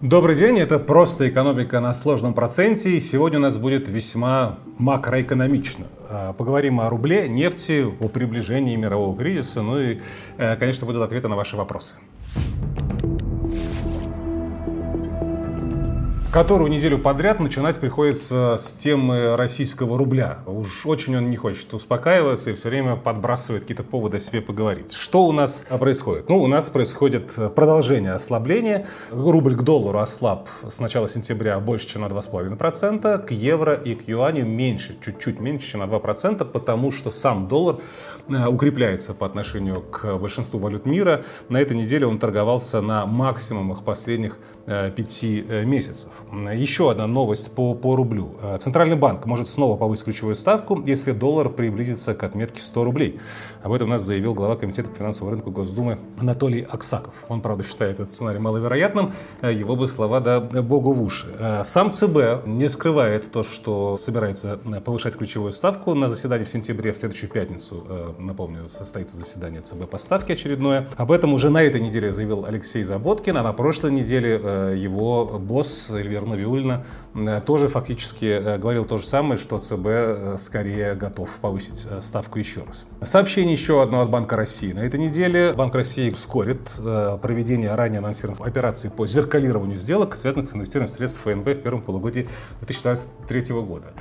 Добрый 0.00 0.36
день, 0.36 0.60
это 0.60 0.78
«Просто 0.78 1.28
экономика 1.28 1.80
на 1.80 1.92
сложном 1.92 2.32
проценте». 2.32 3.00
Сегодня 3.00 3.40
у 3.40 3.42
нас 3.42 3.58
будет 3.58 3.88
весьма 3.88 4.60
макроэкономично. 4.78 5.86
А, 6.08 6.32
поговорим 6.34 6.80
о 6.80 6.88
рубле, 6.88 7.28
нефти, 7.28 7.84
о 7.84 8.06
приближении 8.06 8.76
мирового 8.76 9.18
кризиса, 9.18 9.60
ну 9.60 9.80
и, 9.80 9.98
э, 10.36 10.54
конечно, 10.54 10.86
будут 10.86 11.02
ответы 11.02 11.26
на 11.26 11.34
ваши 11.34 11.56
вопросы. 11.56 11.96
Которую 16.30 16.70
неделю 16.70 16.98
подряд 16.98 17.40
начинать 17.40 17.80
приходится 17.80 18.56
с 18.58 18.74
темы 18.74 19.34
российского 19.34 19.96
рубля. 19.96 20.40
Уж 20.44 20.84
очень 20.84 21.16
он 21.16 21.30
не 21.30 21.36
хочет 21.36 21.72
успокаиваться 21.72 22.50
и 22.50 22.52
все 22.52 22.68
время 22.68 22.96
подбрасывает 22.96 23.62
какие-то 23.62 23.82
поводы 23.82 24.18
о 24.18 24.20
себе 24.20 24.42
поговорить. 24.42 24.92
Что 24.92 25.24
у 25.24 25.32
нас 25.32 25.64
происходит? 25.80 26.28
Ну, 26.28 26.42
у 26.42 26.46
нас 26.46 26.68
происходит 26.68 27.34
продолжение 27.54 28.12
ослабления. 28.12 28.86
Рубль 29.10 29.56
к 29.56 29.62
доллару 29.62 30.00
ослаб 30.00 30.50
с 30.68 30.80
начала 30.80 31.08
сентября 31.08 31.58
больше, 31.60 31.88
чем 31.88 32.02
на 32.02 32.08
2,5%. 32.08 33.26
К 33.26 33.30
евро 33.30 33.72
и 33.72 33.94
к 33.94 34.06
юаню 34.06 34.44
меньше, 34.44 34.98
чуть-чуть 35.02 35.40
меньше, 35.40 35.70
чем 35.70 35.80
на 35.80 35.84
2%, 35.84 36.44
потому 36.44 36.92
что 36.92 37.10
сам 37.10 37.48
доллар 37.48 37.76
э, 38.28 38.46
укрепляется 38.46 39.14
по 39.14 39.24
отношению 39.24 39.80
к 39.80 40.18
большинству 40.18 40.60
валют 40.60 40.84
мира. 40.84 41.24
На 41.48 41.58
этой 41.58 41.74
неделе 41.74 42.06
он 42.06 42.18
торговался 42.18 42.82
на 42.82 43.06
максимумах 43.06 43.82
последних 43.82 44.36
э, 44.66 44.90
пяти 44.94 45.42
э, 45.48 45.64
месяцев. 45.64 46.18
Еще 46.32 46.90
одна 46.90 47.06
новость 47.06 47.54
по, 47.54 47.74
по 47.74 47.96
рублю. 47.96 48.34
Э, 48.42 48.58
Центральный 48.58 48.96
банк 48.96 49.24
может 49.24 49.48
снова 49.48 49.76
повысить 49.76 50.04
ключевую 50.04 50.34
ставку, 50.34 50.82
если 50.84 51.12
доллар 51.12 51.48
приблизится 51.48 52.14
к 52.14 52.22
отметке 52.22 52.60
100 52.60 52.84
рублей. 52.84 53.18
Об 53.62 53.72
этом 53.72 53.88
у 53.88 53.90
нас 53.92 54.02
заявил 54.02 54.34
глава 54.34 54.56
Комитета 54.56 54.90
по 54.90 54.96
финансовому 54.96 55.32
рынку 55.32 55.50
Госдумы 55.50 55.98
Анатолий 56.18 56.62
Аксаков. 56.62 57.14
Он, 57.28 57.40
правда, 57.40 57.64
считает 57.64 57.94
этот 57.94 58.12
сценарий 58.12 58.38
маловероятным. 58.38 59.12
Э, 59.40 59.52
его 59.52 59.74
бы 59.74 59.88
слова 59.88 60.20
да 60.20 60.40
богу 60.40 60.92
в 60.92 61.02
уши. 61.02 61.34
Э, 61.38 61.62
сам 61.64 61.92
ЦБ 61.92 62.46
не 62.46 62.68
скрывает 62.68 63.30
то, 63.32 63.42
что 63.42 63.96
собирается 63.96 64.58
повышать 64.84 65.16
ключевую 65.16 65.52
ставку 65.52 65.94
на 65.94 66.08
заседании 66.08 66.44
в 66.44 66.50
сентябре, 66.50 66.92
в 66.92 66.98
следующую 66.98 67.30
пятницу, 67.30 67.86
напомню, 68.18 68.68
состоится 68.68 69.16
заседание 69.16 69.62
ЦБ 69.62 69.88
по 69.88 69.98
ставке 69.98 70.34
очередное. 70.34 70.88
Об 70.96 71.10
этом 71.12 71.32
уже 71.32 71.48
на 71.50 71.62
этой 71.62 71.80
неделе 71.80 72.12
заявил 72.12 72.44
Алексей 72.44 72.82
Заботкин, 72.82 73.36
а 73.38 73.42
на 73.42 73.52
прошлой 73.52 73.92
неделе 73.92 74.34
его 74.76 75.38
босс 75.38 75.88
Эльвира 76.08 76.24
Навиулина 76.24 76.84
э, 77.14 77.40
тоже 77.44 77.68
фактически 77.68 78.26
э, 78.26 78.58
говорил 78.58 78.84
то 78.84 78.98
же 78.98 79.06
самое, 79.06 79.38
что 79.38 79.58
ЦБ 79.58 79.86
э, 79.86 80.36
скорее 80.38 80.94
готов 80.94 81.30
повысить 81.40 81.86
ставку 82.00 82.38
еще 82.38 82.62
раз. 82.64 82.86
Сообщение 83.02 83.52
еще 83.52 83.82
одно 83.82 84.00
от 84.00 84.10
Банка 84.10 84.36
России. 84.36 84.72
На 84.72 84.80
этой 84.80 84.98
неделе 84.98 85.52
Банк 85.52 85.74
России 85.74 86.10
ускорит 86.10 86.60
проведение 87.22 87.74
ранее 87.74 87.98
анонсированных 87.98 88.46
операций 88.46 88.90
по 88.90 89.06
зеркалированию 89.06 89.76
сделок, 89.76 90.14
связанных 90.14 90.50
с 90.50 90.54
инвестированием 90.54 90.94
средств 90.94 91.22
ФНБ 91.22 91.46
в 91.46 91.62
первом 91.62 91.82
полугодии 91.82 92.28
2023 92.60 93.54
года. 93.56 93.92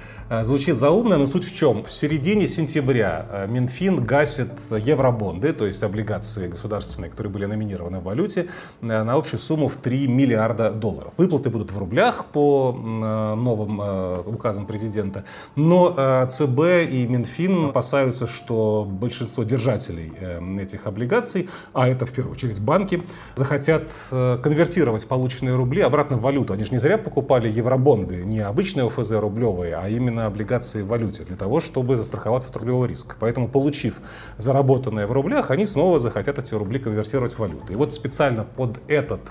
Звучит 0.44 0.78
заумно, 0.78 1.18
но 1.18 1.28
суть 1.28 1.46
в 1.46 1.56
чем? 1.56 1.84
В 1.84 1.92
середине 1.92 2.48
сентября 2.48 3.46
Минфин 3.50 4.04
гасит 4.04 4.52
евробонды, 4.70 5.54
то 5.54 5.66
есть 5.66 5.84
облигации 5.84 6.48
государственные, 6.48 7.12
которые 7.12 7.32
были 7.32 7.46
номинированы 7.46 8.00
в 8.00 8.04
валюте, 8.04 8.48
на 8.82 9.14
общую 9.14 9.40
сумму 9.40 9.68
в 9.68 9.76
3 9.76 10.08
миллиарда 10.08 10.72
долларов. 10.72 11.14
Выплаты 11.18 11.50
будут 11.50 11.72
в 11.72 11.78
рублях, 11.78 11.97
рублях 11.98 12.26
по 12.26 12.76
э, 12.78 13.36
новым 13.36 13.82
э, 13.82 14.24
указам 14.28 14.68
президента. 14.68 15.24
Но 15.56 15.96
э, 15.98 16.28
ЦБ 16.30 16.92
и 16.92 17.08
Минфин 17.08 17.66
опасаются, 17.66 18.28
что 18.28 18.88
большинство 18.88 19.44
держателей 19.44 20.14
этих 20.62 20.86
облигаций, 20.86 21.50
а 21.74 21.88
это 21.88 22.06
в 22.06 22.12
первую 22.12 22.34
очередь 22.34 22.60
банки, 22.62 23.02
захотят 23.36 23.92
конвертировать 24.10 25.08
полученные 25.08 25.56
рубли 25.56 25.82
обратно 25.82 26.18
в 26.18 26.22
валюту. 26.22 26.54
Они 26.54 26.64
же 26.64 26.72
не 26.72 26.78
зря 26.78 26.98
покупали 26.98 27.50
евробонды, 27.52 28.24
не 28.24 28.42
обычные 28.42 28.86
ОФЗ 28.86 29.14
рублевые, 29.14 29.76
а 29.76 29.90
именно 29.90 30.28
облигации 30.28 30.84
в 30.84 30.88
валюте, 30.88 31.24
для 31.24 31.36
того, 31.36 31.60
чтобы 31.60 31.96
застраховаться 31.96 32.50
от 32.50 32.58
рублевого 32.58 32.86
риска. 32.86 33.16
Поэтому, 33.20 33.48
получив 33.48 34.02
заработанное 34.38 35.08
в 35.08 35.12
рублях, 35.12 35.52
они 35.52 35.66
снова 35.66 36.00
захотят 36.00 36.38
эти 36.38 36.54
рубли 36.54 36.80
конвертировать 36.80 37.34
в 37.34 37.40
валюту. 37.40 37.74
И 37.74 37.76
вот 37.76 37.94
специально 37.94 38.44
под 38.44 38.80
этот 38.88 39.22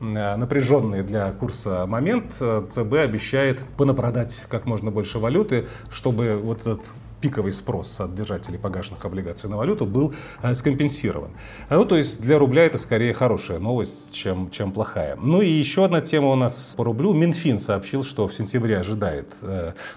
напряженный 0.00 1.02
для 1.02 1.30
курса 1.32 1.86
момент 1.86 2.15
Э, 2.40 2.64
ЦБ 2.68 2.94
обещает 2.94 3.60
понапродать 3.76 4.46
как 4.48 4.66
можно 4.66 4.90
больше 4.90 5.18
валюты, 5.18 5.66
чтобы 5.90 6.36
вот 6.36 6.60
этот 6.60 6.80
пиковый 7.26 7.50
спрос 7.50 8.00
от 8.00 8.14
держателей 8.14 8.56
погашенных 8.56 9.04
облигаций 9.04 9.50
на 9.50 9.56
валюту 9.56 9.84
был 9.84 10.14
э, 10.42 10.54
скомпенсирован. 10.54 11.30
Ну, 11.68 11.84
то 11.84 11.96
есть 11.96 12.20
для 12.20 12.38
рубля 12.38 12.64
это 12.64 12.78
скорее 12.78 13.12
хорошая 13.14 13.58
новость, 13.58 14.14
чем, 14.14 14.48
чем 14.50 14.70
плохая. 14.70 15.16
Ну 15.20 15.42
и 15.42 15.48
еще 15.48 15.84
одна 15.84 16.00
тема 16.00 16.28
у 16.28 16.36
нас 16.36 16.74
по 16.76 16.84
рублю. 16.84 17.12
Минфин 17.14 17.58
сообщил, 17.58 18.04
что 18.04 18.28
в 18.28 18.32
сентябре 18.32 18.78
ожидает 18.78 19.34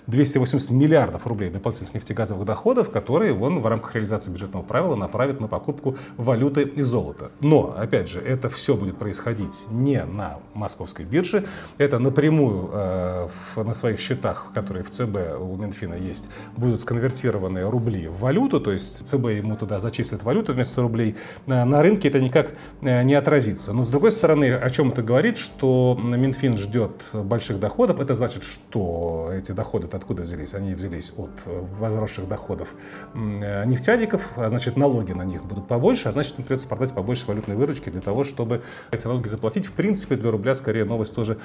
280 0.08 0.72
э, 0.72 0.74
миллиардов 0.74 1.28
рублей 1.28 1.52
дополнительных 1.52 1.94
нефтегазовых 1.94 2.48
доходов, 2.48 2.90
которые 2.90 3.40
он 3.40 3.60
в 3.60 3.68
рамках 3.68 3.94
реализации 3.94 4.32
бюджетного 4.32 4.64
правила 4.64 4.96
направит 4.96 5.40
на 5.40 5.48
покупку 5.48 5.98
валюты 6.18 6.64
и 6.64 6.82
золота. 6.82 7.30
Но, 7.42 7.76
опять 7.78 8.10
же, 8.10 8.22
это 8.22 8.50
все 8.50 8.76
будет 8.76 8.98
происходить 8.98 9.66
не 9.70 10.04
на 10.04 10.40
московской 10.56 11.06
бирже, 11.06 11.46
это 11.78 12.00
напрямую 12.00 12.72
э, 12.74 13.28
в, 13.54 13.64
на 13.64 13.76
своих 13.76 14.00
счетах, 14.00 14.48
которые 14.56 14.84
в 14.84 14.90
ЦБ 14.90 15.40
у 15.40 15.56
Минфина 15.58 15.94
есть, 15.94 16.28
будут 16.58 16.82
сконвертированы 16.82 17.19
конвертированные 17.20 17.70
рубли 17.70 18.08
в 18.08 18.20
валюту, 18.20 18.60
то 18.62 18.72
есть 18.72 19.06
ЦБ 19.06 19.26
ему 19.30 19.56
туда 19.56 19.80
зачислит 19.80 20.24
валюту 20.24 20.54
вместо 20.54 20.82
рублей, 20.82 21.16
э, 21.48 21.64
на 21.64 21.82
рынке 21.82 22.08
это 22.08 22.20
никак 22.20 22.52
э, 22.82 23.04
не 23.04 23.16
отразится. 23.16 23.74
Но 23.74 23.84
с 23.84 23.90
другой 23.90 24.12
стороны, 24.12 24.54
о 24.54 24.70
чем 24.70 24.90
это 24.90 25.04
говорит, 25.04 25.38
что 25.38 26.00
Минфин 26.02 26.58
ждет 26.58 27.10
больших 27.14 27.60
доходов, 27.60 28.00
это 28.00 28.16
значит, 28.16 28.44
что 28.44 29.32
эти 29.34 29.52
доходы 29.52 29.88
откуда 29.92 30.24
взялись? 30.24 30.54
Они 30.54 30.74
взялись 30.74 31.14
от 31.18 31.32
возросших 31.80 32.28
доходов 32.28 32.76
нефтяников, 33.14 34.30
а 34.36 34.50
значит 34.50 34.78
налоги 34.78 35.14
на 35.14 35.24
них 35.24 35.44
будут 35.44 35.68
побольше, 35.68 36.10
а 36.10 36.12
значит 36.12 36.40
им 36.40 36.46
придется 36.46 36.68
продать 36.68 36.94
побольше 36.94 37.26
валютной 37.28 37.56
выручки 37.56 37.90
для 37.90 38.02
того, 38.02 38.24
чтобы 38.24 38.62
эти 38.92 39.08
налоги 39.08 39.28
заплатить. 39.28 39.66
В 39.66 39.72
принципе, 39.72 40.16
для 40.16 40.32
рубля 40.32 40.56
скорее 40.56 40.86
новость 40.86 41.16
тоже 41.16 41.38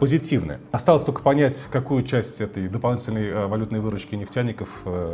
позитивная. 0.00 0.58
Осталось 0.72 1.04
только 1.04 1.22
понять, 1.22 1.68
какую 1.70 2.02
часть 2.04 2.40
этой 2.40 2.68
дополнительной 2.68 3.46
валютной 3.46 3.80
выручки 3.80 4.14
нефтяников 4.14 4.82
Э, 4.84 5.11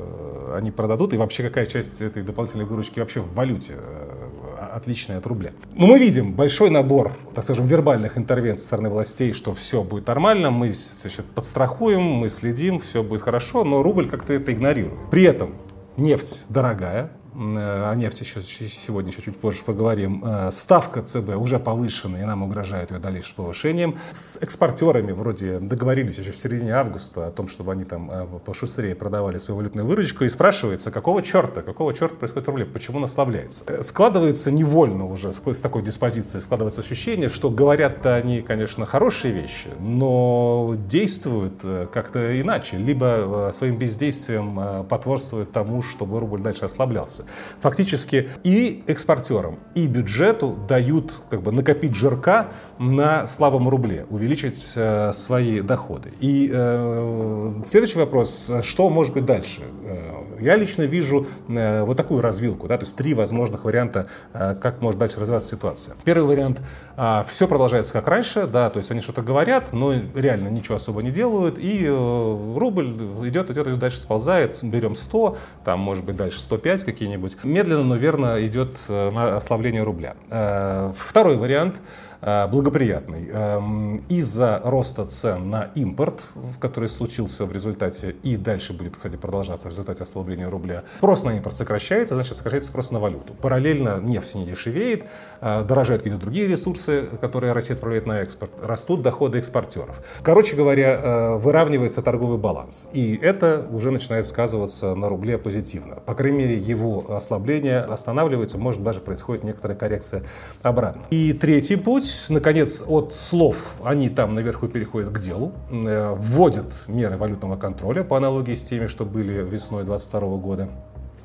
они 0.54 0.70
продадут, 0.70 1.12
и 1.12 1.16
вообще 1.16 1.42
какая 1.42 1.66
часть 1.66 2.00
этой 2.00 2.22
дополнительной 2.22 2.64
выручки 2.64 3.00
вообще 3.00 3.20
в 3.20 3.32
валюте 3.34 3.74
э, 3.76 4.68
отличная 4.72 5.18
от 5.18 5.26
рубля. 5.26 5.52
Но 5.74 5.86
мы 5.86 5.98
видим 5.98 6.32
большой 6.32 6.70
набор, 6.70 7.12
так 7.34 7.44
скажем, 7.44 7.66
вербальных 7.66 8.18
интервенций 8.18 8.62
со 8.62 8.66
стороны 8.66 8.88
властей, 8.88 9.32
что 9.32 9.52
все 9.52 9.82
будет 9.82 10.06
нормально, 10.06 10.50
мы 10.50 10.72
значит, 10.72 11.24
подстрахуем, 11.26 12.02
мы 12.02 12.28
следим, 12.28 12.78
все 12.80 13.02
будет 13.02 13.22
хорошо, 13.22 13.64
но 13.64 13.82
рубль 13.82 14.08
как-то 14.08 14.32
это 14.32 14.52
игнорирует. 14.52 14.98
При 15.10 15.24
этом 15.24 15.54
нефть 15.96 16.44
дорогая, 16.48 17.10
Э, 17.10 17.17
о 17.34 17.94
нефти 17.94 18.22
еще, 18.22 18.40
сегодня 18.42 19.10
еще 19.10 19.22
чуть 19.22 19.36
позже 19.36 19.62
поговорим. 19.64 20.22
Э, 20.24 20.50
ставка 20.50 21.02
ЦБ 21.02 21.36
уже 21.36 21.58
повышена, 21.58 22.20
и 22.20 22.24
нам 22.24 22.42
угрожает 22.42 22.90
ее 22.90 22.98
дальнейшим 22.98 23.36
повышением. 23.36 23.98
С 24.12 24.38
экспортерами 24.40 25.12
вроде 25.12 25.58
договорились 25.58 26.18
еще 26.18 26.32
в 26.32 26.36
середине 26.36 26.74
августа 26.74 27.26
о 27.26 27.30
том, 27.30 27.48
чтобы 27.48 27.72
они 27.72 27.84
там 27.84 28.10
э, 28.10 28.26
пошустрее 28.44 28.94
продавали 28.94 29.36
свою 29.38 29.58
валютную 29.58 29.86
выручку. 29.86 30.24
И 30.24 30.28
спрашивается, 30.28 30.90
какого 30.90 31.22
черта, 31.22 31.62
какого 31.62 31.92
черта 31.94 32.16
происходит 32.16 32.46
в 32.46 32.50
рубле, 32.50 32.64
почему 32.64 32.98
он 32.98 33.04
ослабляется. 33.04 33.64
Складывается 33.82 34.50
невольно 34.50 35.06
уже 35.06 35.30
с 35.32 35.60
такой 35.60 35.82
диспозицией, 35.82 36.42
складывается 36.42 36.80
ощущение, 36.80 37.28
что 37.28 37.50
говорят-то 37.50 38.14
они, 38.14 38.40
конечно, 38.40 38.86
хорошие 38.86 39.34
вещи, 39.34 39.70
но 39.78 40.76
действуют 40.88 41.62
как-то 41.92 42.40
иначе. 42.40 42.78
Либо 42.78 43.50
своим 43.52 43.76
бездействием 43.76 44.84
потворствуют 44.86 45.52
тому, 45.52 45.82
чтобы 45.82 46.20
рубль 46.20 46.40
дальше 46.40 46.64
ослаблялся 46.64 47.17
фактически 47.60 48.30
и 48.44 48.82
экспортерам, 48.86 49.58
и 49.74 49.86
бюджету 49.86 50.58
дают 50.68 51.12
как 51.30 51.42
бы 51.42 51.52
накопить 51.52 51.94
жирка 51.94 52.48
на 52.78 53.26
слабом 53.26 53.68
рубле, 53.68 54.06
увеличить 54.10 54.72
э, 54.76 55.12
свои 55.12 55.60
доходы. 55.60 56.12
И 56.20 56.50
э, 56.52 57.62
следующий 57.64 57.98
вопрос, 57.98 58.50
что 58.62 58.90
может 58.90 59.14
быть 59.14 59.24
дальше? 59.24 59.62
Э, 59.84 60.18
я 60.40 60.56
лично 60.56 60.82
вижу 60.82 61.26
э, 61.48 61.82
вот 61.82 61.96
такую 61.96 62.20
развилку, 62.20 62.68
да, 62.68 62.78
то 62.78 62.84
есть 62.84 62.96
три 62.96 63.14
возможных 63.14 63.64
варианта, 63.64 64.08
э, 64.32 64.54
как 64.54 64.80
может 64.80 64.98
дальше 64.98 65.20
развиваться 65.20 65.48
ситуация. 65.48 65.96
Первый 66.04 66.26
вариант, 66.26 66.60
э, 66.96 67.22
все 67.26 67.48
продолжается 67.48 67.92
как 67.92 68.06
раньше, 68.08 68.46
да, 68.46 68.70
то 68.70 68.78
есть 68.78 68.90
они 68.90 69.00
что-то 69.00 69.22
говорят, 69.22 69.72
но 69.72 69.94
реально 70.14 70.48
ничего 70.48 70.76
особо 70.76 71.02
не 71.02 71.10
делают, 71.10 71.58
и 71.58 71.84
э, 71.84 72.54
рубль 72.56 72.88
идет, 73.26 73.50
идет, 73.50 73.66
идет, 73.66 73.78
дальше 73.78 73.98
сползает, 74.00 74.58
берем 74.62 74.94
100, 74.94 75.36
там 75.64 75.80
может 75.80 76.04
быть 76.04 76.16
дальше 76.16 76.40
105 76.40 76.84
какие-нибудь. 77.08 77.44
Медленно, 77.44 77.84
но 77.84 77.96
верно 77.96 78.46
идет 78.46 78.78
э, 78.88 79.10
на 79.10 79.36
ослабление 79.36 79.82
рубля. 79.82 80.16
Э, 80.30 80.92
второй 80.96 81.36
вариант, 81.36 81.80
благоприятный. 82.20 83.28
Эм, 83.28 84.04
из-за 84.08 84.60
роста 84.64 85.06
цен 85.06 85.50
на 85.50 85.70
импорт, 85.74 86.22
который 86.60 86.88
случился 86.88 87.44
в 87.44 87.52
результате 87.52 88.16
и 88.22 88.36
дальше 88.36 88.72
будет, 88.72 88.96
кстати, 88.96 89.16
продолжаться 89.16 89.68
в 89.68 89.70
результате 89.70 90.02
ослабления 90.02 90.48
рубля, 90.48 90.84
спрос 90.98 91.24
на 91.24 91.36
импорт 91.36 91.56
сокращается, 91.56 92.14
значит, 92.14 92.36
сокращается 92.36 92.70
спрос 92.70 92.90
на 92.90 92.98
валюту. 92.98 93.34
Параллельно 93.34 94.00
нефть 94.00 94.34
не 94.34 94.46
дешевеет, 94.46 95.04
дорожают 95.40 96.02
какие-то 96.02 96.20
другие 96.20 96.46
ресурсы, 96.46 97.08
которые 97.20 97.52
Россия 97.52 97.74
отправляет 97.74 98.06
на 98.06 98.20
экспорт, 98.20 98.52
растут 98.62 99.02
доходы 99.02 99.38
экспортеров. 99.38 100.02
Короче 100.22 100.56
говоря, 100.56 101.36
выравнивается 101.36 102.02
торговый 102.02 102.38
баланс. 102.38 102.88
И 102.92 103.16
это 103.16 103.66
уже 103.70 103.90
начинает 103.90 104.26
сказываться 104.26 104.94
на 104.94 105.08
рубле 105.08 105.38
позитивно. 105.38 105.96
По 105.96 106.14
крайней 106.14 106.38
мере, 106.38 106.58
его 106.58 107.04
ослабление 107.14 107.80
останавливается, 107.80 108.58
может 108.58 108.82
даже 108.82 109.00
происходит 109.00 109.44
некоторая 109.44 109.76
коррекция 109.76 110.24
обратно. 110.62 111.02
И 111.10 111.32
третий 111.32 111.76
путь, 111.76 112.07
наконец, 112.28 112.82
от 112.86 113.12
слов, 113.12 113.76
они 113.84 114.08
там 114.08 114.34
наверху 114.34 114.68
переходят 114.68 115.10
к 115.10 115.18
делу, 115.18 115.52
э, 115.70 116.14
вводят 116.16 116.84
меры 116.86 117.16
валютного 117.16 117.56
контроля 117.56 118.04
по 118.04 118.16
аналогии 118.16 118.54
с 118.54 118.64
теми, 118.64 118.86
что 118.86 119.04
были 119.04 119.42
весной 119.42 119.84
2022 119.84 120.36
года 120.38 120.68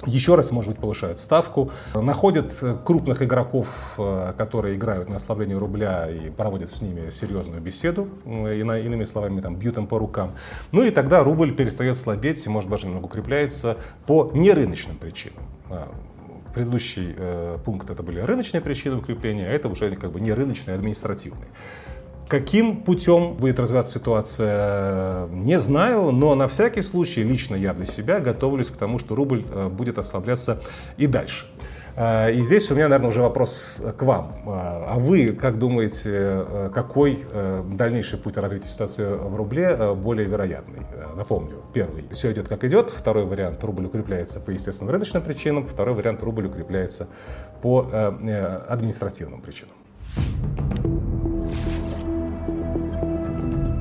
еще 0.06 0.36
раз, 0.36 0.52
может 0.52 0.72
быть, 0.72 0.80
повышают 0.80 1.20
ставку, 1.20 1.72
находят 1.94 2.54
крупных 2.84 3.22
игроков, 3.22 3.96
э, 3.98 4.34
которые 4.38 4.76
играют 4.76 5.10
на 5.10 5.16
ослабление 5.16 5.58
рубля 5.58 6.10
и 6.10 6.30
проводят 6.30 6.72
с 6.72 6.82
ними 6.82 7.10
серьезную 7.10 7.62
беседу, 7.62 8.10
э, 8.26 8.60
иными 8.60 9.04
словами, 9.04 9.40
там, 9.40 9.56
бьют 9.56 9.78
им 9.78 9.88
по 9.88 10.00
рукам. 10.00 10.34
Ну 10.72 10.84
и 10.84 10.92
тогда 10.92 11.24
рубль 11.24 11.56
перестает 11.56 11.98
слабеть, 11.98 12.46
и, 12.46 12.50
может, 12.50 12.70
даже 12.70 12.88
немного 12.88 13.06
укрепляется 13.06 13.78
по 14.06 14.32
нерыночным 14.34 14.98
причинам. 14.98 15.44
Предыдущий 16.54 17.16
э, 17.18 17.58
пункт 17.66 17.90
это 17.90 18.04
были 18.04 18.20
рыночные 18.20 18.62
причины 18.62 18.98
укрепления, 18.98 19.48
а 19.48 19.52
это 19.52 19.70
уже 19.70 19.96
как 19.96 20.12
бы 20.12 20.22
не 20.22 20.34
рыночные, 20.34 20.76
а 20.76 20.78
административные. 20.78 21.50
Каким 22.28 22.84
путем 22.84 23.34
будет 23.34 23.60
развиваться 23.60 24.00
ситуация, 24.00 25.28
не 25.28 25.60
знаю, 25.60 26.12
но 26.12 26.36
на 26.36 26.48
всякий 26.48 26.82
случай 26.82 27.24
лично 27.24 27.56
я 27.56 27.74
для 27.74 27.86
себя 27.86 28.20
готовлюсь 28.20 28.70
к 28.70 28.78
тому, 28.78 29.00
что 29.00 29.16
рубль 29.16 29.46
э, 29.52 29.70
будет 29.70 29.98
ослабляться 29.98 30.62
и 30.98 31.08
дальше. 31.08 31.48
Э, 31.96 32.32
и 32.32 32.42
здесь 32.42 32.70
у 32.72 32.76
меня, 32.76 32.88
наверное, 32.88 33.10
уже 33.10 33.22
вопрос 33.22 33.82
к 33.98 34.02
вам. 34.04 34.34
Э, 34.46 34.50
а 34.88 34.96
вы, 35.00 35.30
как 35.30 35.60
думаете, 35.60 36.46
какой 36.74 37.26
дальнейший 37.76 38.20
путь 38.20 38.38
развития 38.38 38.68
ситуации 38.68 39.06
в 39.06 39.36
рубле 39.36 39.94
более 39.96 40.28
вероятный? 40.28 40.82
Напомню, 41.16 41.64
первый, 41.74 42.06
все 42.12 42.32
идет 42.32 42.48
как 42.48 42.64
идет. 42.64 42.90
Второй 42.90 43.26
вариант, 43.26 43.64
рубль 43.64 43.86
укрепляется 43.86 44.40
по 44.40 44.52
естественным 44.52 44.92
рыночным 44.92 45.24
причинам. 45.24 45.68
Второй 45.68 45.96
вариант, 45.96 46.24
рубль 46.24 46.48
укрепляется 46.48 47.08
по 47.62 47.90
административным 48.68 49.42
причинам. 49.42 49.76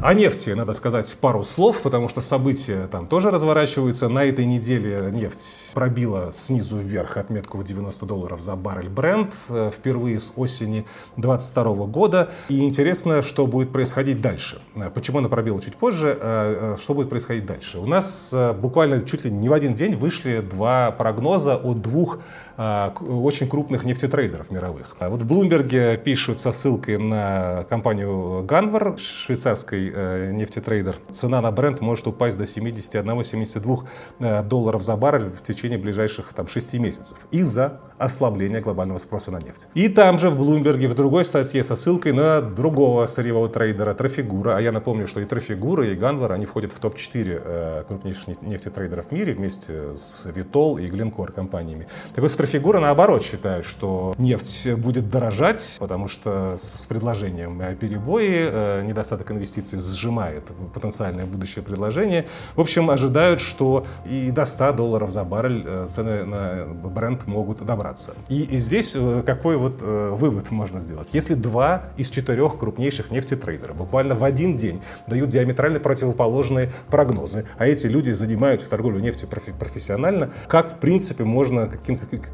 О 0.02 0.14
нефти 0.14 0.50
надо 0.50 0.72
сказать 0.72 1.16
пару 1.20 1.44
слов, 1.44 1.80
потому 1.80 2.08
что 2.08 2.20
события 2.20 2.88
там 2.88 3.06
тоже 3.06 3.30
разворачиваются. 3.30 4.08
На 4.08 4.24
этой 4.24 4.46
неделе 4.46 5.10
нефть 5.12 5.70
пробила 5.74 6.32
снизу 6.32 6.78
вверх 6.78 7.16
отметку 7.16 7.58
в 7.58 7.62
90 7.62 8.04
долларов 8.04 8.42
за 8.42 8.56
баррель 8.56 8.88
бренд 8.88 9.32
э, 9.48 9.70
впервые 9.72 10.18
с 10.18 10.32
осени 10.34 10.86
2022 11.18 11.86
года. 11.86 12.32
И 12.48 12.64
интересно, 12.64 13.22
что 13.22 13.46
будет 13.46 13.70
происходить 13.70 14.20
дальше. 14.20 14.60
Э, 14.74 14.90
почему 14.90 15.18
она 15.18 15.28
пробила 15.28 15.60
чуть 15.60 15.76
позже, 15.76 16.18
э, 16.20 16.76
что 16.82 16.94
будет 16.94 17.08
происходить 17.08 17.46
дальше. 17.46 17.78
У 17.78 17.86
нас 17.86 18.34
буквально 18.60 19.02
чуть 19.02 19.24
ли 19.24 19.30
не 19.30 19.48
в 19.48 19.52
один 19.52 19.74
день 19.74 19.94
вышли 19.94 20.40
два 20.40 20.90
прогноза 20.90 21.54
от 21.54 21.80
двух 21.80 22.18
очень 22.58 23.48
крупных 23.48 23.84
нефтетрейдеров 23.84 24.50
мировых. 24.50 24.96
Вот 25.00 25.22
в 25.22 25.26
Блумберге 25.26 25.96
пишут 25.96 26.38
со 26.38 26.52
ссылкой 26.52 26.98
на 26.98 27.64
компанию 27.68 28.44
Ганвар 28.44 28.98
швейцарской 28.98 29.91
э, 29.92 30.32
нефтетрейдер, 30.32 30.96
цена 31.10 31.40
на 31.40 31.50
бренд 31.50 31.80
может 31.80 32.06
упасть 32.06 32.38
до 32.38 32.44
71-72 32.44 33.80
э, 34.18 34.42
долларов 34.42 34.82
за 34.82 34.96
баррель 34.96 35.30
в 35.30 35.42
течение 35.42 35.78
ближайших 35.78 36.32
там, 36.32 36.46
6 36.46 36.74
месяцев 36.74 37.18
из-за 37.30 37.80
ослабления 37.98 38.60
глобального 38.60 38.98
спроса 38.98 39.30
на 39.30 39.38
нефть. 39.38 39.68
И 39.74 39.88
там 39.88 40.18
же 40.18 40.30
в 40.30 40.36
Блумберге 40.36 40.88
в 40.88 40.94
другой 40.94 41.24
статье 41.24 41.62
со 41.62 41.76
ссылкой 41.76 42.12
на 42.12 42.40
другого 42.40 43.06
сырьевого 43.06 43.48
трейдера 43.48 43.94
Трафигура, 43.94 44.56
а 44.56 44.60
я 44.60 44.72
напомню, 44.72 45.06
что 45.06 45.20
и 45.20 45.24
Трафигура, 45.24 45.86
и 45.86 45.94
Ганвар, 45.94 46.32
они 46.32 46.46
входят 46.46 46.72
в 46.72 46.80
топ-4 46.80 47.42
э, 47.44 47.84
крупнейших 47.86 48.42
нефтетрейдеров 48.42 49.06
в 49.06 49.12
мире 49.12 49.34
вместе 49.34 49.94
с 49.94 50.26
Витол 50.26 50.78
и 50.78 50.86
Glencore 50.86 51.32
компаниями. 51.32 51.86
Так 52.14 52.22
вот, 52.22 52.30
в 52.30 52.36
Трафигура 52.36 52.80
наоборот 52.80 53.22
считают, 53.22 53.64
что 53.64 54.14
нефть 54.18 54.72
будет 54.74 55.10
дорожать, 55.10 55.76
потому 55.78 56.08
что 56.08 56.56
с, 56.56 56.72
с 56.74 56.86
предложением 56.86 57.60
перебои, 57.76 58.48
э, 58.50 58.82
недостаток 58.82 59.30
инвестиций 59.30 59.78
сжимает 59.82 60.44
потенциальное 60.74 61.26
будущее 61.26 61.64
предложение. 61.64 62.26
В 62.56 62.60
общем, 62.60 62.90
ожидают, 62.90 63.40
что 63.40 63.86
и 64.04 64.30
до 64.30 64.44
100 64.44 64.72
долларов 64.72 65.10
за 65.10 65.24
баррель 65.24 65.64
э, 65.66 65.86
цены 65.90 66.24
на 66.24 66.66
бренд 66.66 67.26
могут 67.26 67.64
добраться. 67.64 68.14
И, 68.28 68.56
здесь 68.58 68.94
э, 68.96 69.22
какой 69.24 69.56
вот 69.56 69.78
э, 69.80 70.10
вывод 70.12 70.50
можно 70.50 70.78
сделать? 70.78 71.08
Если 71.12 71.34
два 71.34 71.84
из 71.96 72.08
четырех 72.08 72.58
крупнейших 72.58 73.10
нефтетрейдеров 73.10 73.76
буквально 73.76 74.14
в 74.14 74.24
один 74.24 74.56
день 74.56 74.82
дают 75.06 75.30
диаметрально 75.30 75.80
противоположные 75.80 76.72
прогнозы, 76.88 77.46
а 77.58 77.66
эти 77.66 77.86
люди 77.86 78.12
занимаются 78.12 78.68
торговлей 78.68 79.02
нефтью 79.02 79.28
профессионально, 79.28 80.30
как 80.46 80.72
в 80.72 80.76
принципе 80.78 81.24
можно 81.24 81.68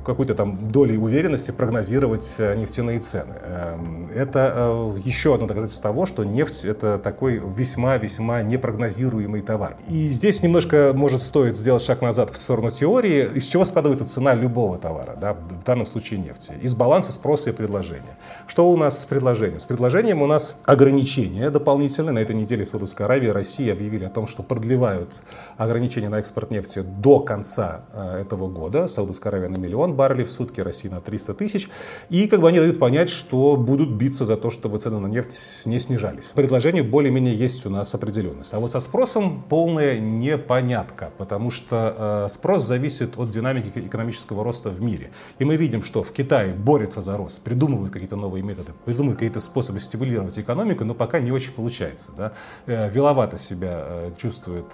какой-то 0.05 0.35
там 0.35 0.69
долей 0.69 0.97
уверенности 0.97 1.51
прогнозировать 1.51 2.37
нефтяные 2.39 3.01
цены? 3.01 3.35
Эм, 3.43 4.11
это 4.15 4.95
еще 5.05 5.35
одно 5.35 5.47
доказательство 5.47 5.83
того, 5.83 6.07
что 6.07 6.25
нефть 6.25 6.65
это 6.65 6.99
такой 6.99 7.38
весьма-весьма 7.39 8.43
непрогнозируемый 8.43 9.43
товар. 9.43 9.77
И 9.89 10.09
здесь 10.09 10.43
немножко 10.43 10.93
может 10.95 11.23
стоит 11.23 11.57
сделать 11.57 11.83
шаг 11.83 12.03
назад 12.03 12.31
в 12.31 12.37
сторону 12.37 12.71
теории, 12.71 13.31
из 13.35 13.45
чего 13.45 13.65
складывается 13.65 14.07
цена 14.07 14.35
любого 14.35 14.79
товара, 14.79 15.17
да, 15.21 15.35
в 15.35 15.65
данном 15.65 15.87
случае 15.87 16.21
нефти, 16.21 16.53
из 16.63 16.75
баланса 16.75 17.13
спроса 17.13 17.51
и 17.51 17.53
предложения. 17.53 18.17
Что 18.47 18.71
у 18.71 18.77
нас 18.77 19.03
с 19.03 19.07
предложением? 19.07 19.61
С 19.61 19.67
предложением 19.67 20.23
у 20.23 20.27
нас 20.27 20.57
ограничения 20.65 21.51
дополнительные. 21.51 22.13
На 22.13 22.19
этой 22.19 22.37
неделе 22.37 22.65
Саудовская 22.65 23.07
Аравия 23.07 23.29
и 23.29 23.33
Россия 23.33 23.73
объявили 23.73 24.05
о 24.05 24.11
том, 24.11 24.27
что 24.27 24.43
продлевают 24.43 25.15
ограничения 25.57 26.09
на 26.09 26.19
экспорт 26.19 26.51
нефти 26.51 26.81
до 26.81 27.21
конца 27.21 27.83
э, 27.93 28.23
этого 28.23 28.49
года. 28.49 28.89
Саудовская 28.89 29.33
Аравия 29.33 29.49
на 29.49 29.57
миллион 29.57 29.95
баррелей 29.95 30.25
в 30.25 30.31
сутки, 30.31 30.61
Россия 30.61 30.91
на 30.91 31.01
300 31.01 31.35
тысяч. 31.35 31.69
И 32.09 32.27
как 32.27 32.41
бы 32.41 32.49
они 32.49 32.59
дают 32.59 32.79
понять, 32.79 33.11
что 33.11 33.57
будут 33.57 33.91
биться 33.91 34.25
за 34.25 34.37
то, 34.37 34.51
чтобы 34.51 34.79
цены 34.79 34.99
на 34.99 35.07
нефть 35.07 35.67
не 35.67 35.81
снижались. 35.81 36.27
Предложение 36.35 36.83
более-менее 36.83 37.28
более 37.29 37.35
есть 37.35 37.67
у 37.67 37.71
нас 37.71 37.95
определенность. 37.95 38.55
А 38.55 38.59
вот 38.59 38.73
со 38.73 38.81
спросом 38.81 39.43
полная 39.49 39.99
непонятка, 39.99 41.11
потому 41.19 41.51
что 41.51 42.25
э, 42.27 42.29
спрос 42.31 42.65
зависит 42.65 43.19
от 43.19 43.31
динамики 43.31 43.79
экономического 43.79 44.45
роста 44.45 44.71
в 44.71 44.81
мире. 44.81 45.11
И 45.39 45.45
мы 45.45 45.57
видим, 45.57 45.83
что 45.83 46.03
в 46.03 46.13
Китае 46.13 46.53
борются 46.55 47.03
за 47.03 47.17
рост, 47.17 47.43
придумывают 47.43 47.93
какие-то 47.93 48.17
новые 48.17 48.43
методы, 48.43 48.73
придумывают 48.85 49.19
какие-то 49.19 49.41
способы 49.41 49.81
стимулировать 49.81 50.39
экономику, 50.39 50.85
но 50.85 50.95
пока 50.95 51.21
не 51.21 51.33
очень 51.33 51.53
получается. 51.53 52.13
Да? 52.17 52.33
Э, 52.67 52.91
виловато 52.91 53.39
себя 53.39 53.85
э, 53.87 54.11
чувствует 54.17 54.67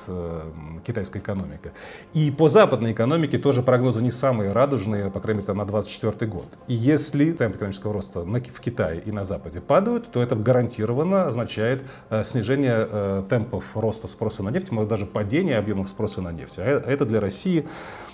китайская 0.86 1.18
экономика. 1.18 1.70
И 2.14 2.30
по 2.30 2.48
западной 2.48 2.92
экономике 2.92 3.38
тоже 3.38 3.62
прогнозы 3.62 4.02
не 4.02 4.10
самые 4.10 4.52
радужные, 4.52 5.10
по 5.10 5.20
крайней 5.20 5.38
мере, 5.38 5.46
там, 5.46 5.56
на 5.56 5.64
2024 5.64 6.30
год. 6.30 6.46
И 6.68 6.74
если 6.74 7.32
темп 7.32 7.56
экономического 7.56 7.92
роста 7.92 8.20
в 8.20 8.60
Китае 8.60 9.00
и 9.06 9.12
на 9.12 9.24
Западе 9.24 9.60
падают, 9.60 10.10
то 10.10 10.22
это 10.22 10.36
гарантированно 10.36 11.26
означает 11.26 11.82
снижение 12.24 12.43
снижение 12.44 12.86
э, 12.90 13.22
темпов 13.28 13.74
роста 13.74 14.06
спроса 14.06 14.42
на 14.42 14.50
нефть, 14.50 14.70
может 14.70 14.90
даже 14.90 15.06
падение 15.06 15.56
объемов 15.56 15.88
спроса 15.88 16.20
на 16.20 16.30
нефть. 16.30 16.58
А 16.58 16.62
это 16.62 17.06
для 17.06 17.20
России 17.20 17.66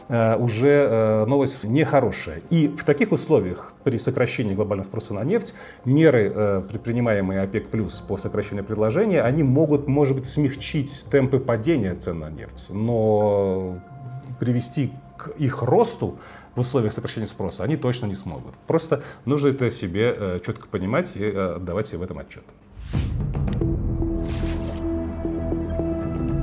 э, 0.08 0.36
уже 0.36 0.68
э, 0.68 1.24
новость 1.26 1.64
нехорошая. 1.64 2.42
И 2.50 2.68
в 2.68 2.84
таких 2.84 3.10
условиях 3.10 3.72
при 3.82 3.98
сокращении 3.98 4.54
глобального 4.54 4.86
спроса 4.86 5.14
на 5.14 5.24
нефть 5.24 5.54
меры, 5.84 6.32
э, 6.32 6.62
предпринимаемые 6.68 7.42
ОПЕК+, 7.42 7.70
плюс 7.70 8.00
по 8.00 8.16
сокращению 8.16 8.64
предложения, 8.64 9.22
они 9.22 9.42
могут, 9.42 9.88
может 9.88 10.14
быть, 10.14 10.26
смягчить 10.26 11.06
темпы 11.10 11.40
падения 11.40 11.94
цен 11.96 12.18
на 12.18 12.30
нефть, 12.30 12.68
но 12.70 13.80
привести 14.38 14.92
к 15.18 15.30
их 15.38 15.62
росту 15.62 16.18
в 16.54 16.60
условиях 16.60 16.92
сокращения 16.92 17.26
спроса 17.26 17.64
они 17.64 17.76
точно 17.76 18.06
не 18.06 18.14
смогут. 18.14 18.54
Просто 18.68 19.02
нужно 19.24 19.48
это 19.48 19.70
себе 19.70 20.14
э, 20.16 20.40
четко 20.44 20.68
понимать 20.68 21.16
и 21.16 21.24
э, 21.24 21.56
отдавать 21.56 21.88
себе 21.88 21.98
в 21.98 22.02
этом 22.02 22.18
отчет. 22.18 22.44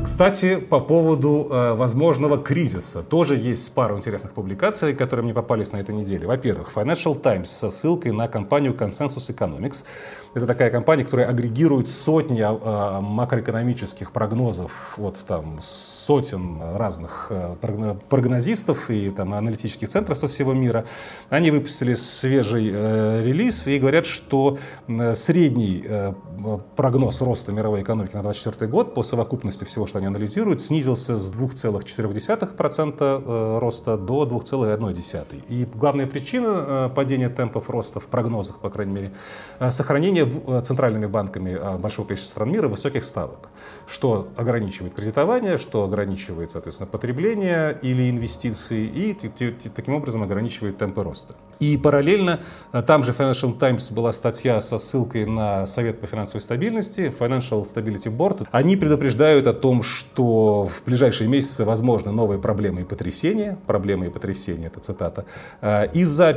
Кстати, 0.08 0.56
по 0.56 0.80
поводу 0.80 1.48
э, 1.52 1.74
возможного 1.74 2.38
кризиса. 2.38 3.04
Тоже 3.04 3.36
есть 3.36 3.74
пару 3.74 3.98
интересных 3.98 4.32
публикаций, 4.32 4.94
которые 4.94 5.26
мне 5.26 5.34
попались 5.34 5.74
на 5.74 5.78
этой 5.78 5.94
неделе. 5.94 6.26
Во-первых, 6.26 6.72
Financial 6.74 7.14
Times 7.20 7.52
со 7.52 7.70
ссылкой 7.70 8.14
на 8.14 8.30
компанию 8.30 8.74
Consensus 8.74 9.30
Economics. 9.30 9.84
Это 10.34 10.48
такая 10.48 10.72
компания, 10.72 11.04
которая 11.04 11.28
агрегирует 11.28 11.90
сотни 11.90 12.42
э, 12.42 13.02
макроэкономических 13.02 14.12
прогнозов 14.12 14.98
от 14.98 15.18
там, 15.28 15.60
сотен 15.62 16.62
разных 16.76 17.28
э, 17.30 17.56
прогнозистов 18.10 18.90
и 18.90 19.10
там, 19.12 19.34
аналитических 19.34 19.90
центров 19.90 20.18
со 20.18 20.30
всего 20.30 20.54
мира. 20.54 20.86
Они 21.30 21.52
выпустили 21.52 21.94
свежий 21.96 22.72
э, 22.74 23.24
релиз 23.24 23.68
и 23.68 23.78
говорят, 23.78 24.06
что 24.06 24.58
э, 24.88 25.16
средний 25.16 25.84
э, 25.86 26.14
прогноз 26.76 27.22
роста 27.22 27.52
мировой 27.52 27.82
экономики 27.82 28.16
на 28.16 28.22
2024 28.22 28.72
год 28.72 28.94
по 28.94 29.04
совокупности 29.04 29.66
всего, 29.66 29.86
что 29.86 29.97
они 29.98 30.08
анализируют, 30.08 30.62
снизился 30.62 31.16
с 31.16 31.34
2,4% 31.34 32.96
э, 33.00 33.60
роста 33.60 33.98
до 33.98 34.26
2,1%. 34.26 35.44
И 35.50 35.66
главная 35.76 36.08
причина 36.08 36.66
э, 36.68 36.90
падения 36.94 37.30
темпов 37.30 37.70
роста 37.70 38.00
в 38.00 38.08
прогнозах, 38.08 38.60
по 38.60 38.70
крайней 38.70 38.94
мере, 38.94 39.12
э, 39.60 39.72
сохранение 39.72 40.26
центральными 40.62 41.06
банками 41.06 41.78
большого 41.78 42.08
количества 42.08 42.32
стран 42.32 42.52
мира 42.52 42.68
высоких 42.68 43.04
ставок, 43.04 43.50
что 43.88 44.28
ограничивает 44.38 44.94
кредитование, 44.94 45.58
что 45.58 45.84
ограничивает, 45.84 46.52
соответственно, 46.52 46.88
потребление 46.88 47.78
или 47.82 48.10
инвестиции 48.10 48.86
и 48.86 49.14
таким 49.14 49.96
образом 49.96 50.24
ограничивает 50.24 50.78
темпы 50.78 51.04
роста. 51.04 51.36
И 51.60 51.78
параллельно 51.78 52.42
там 52.86 53.04
же 53.04 53.12
Financial 53.12 53.58
Times 53.58 53.92
была 53.92 54.14
статья 54.14 54.62
со 54.62 54.78
ссылкой 54.78 55.26
на 55.26 55.66
Совет 55.66 56.00
по 56.00 56.08
финансовой 56.08 56.42
стабильности, 56.42 57.14
Financial 57.18 57.64
Stability 57.64 58.16
Board. 58.16 58.48
Они 58.52 58.76
предупреждают 58.76 59.48
о 59.48 59.54
том, 59.54 59.82
что 59.88 60.66
в 60.66 60.84
ближайшие 60.86 61.28
месяцы 61.28 61.66
возможны 61.66 62.12
новые 62.12 62.40
проблемы 62.40 62.82
и 62.82 62.84
потрясения. 62.84 63.58
Проблемы 63.68 64.08
и 64.08 64.10
потрясения, 64.10 64.68
это 64.68 64.80
цитата. 64.80 65.26
Э, 65.62 65.90
из-за 65.92 66.34